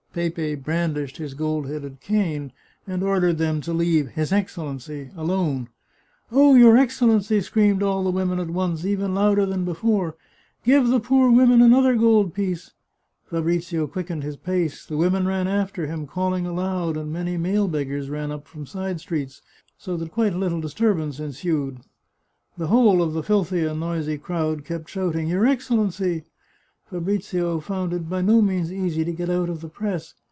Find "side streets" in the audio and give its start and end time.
18.65-19.41